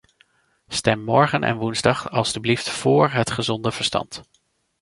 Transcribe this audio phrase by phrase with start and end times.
[0.67, 4.23] Stem morgen en woensdag alstublieft vóór het gezonde verstand.